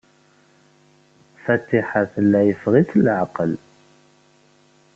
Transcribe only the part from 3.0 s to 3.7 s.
leɛqel.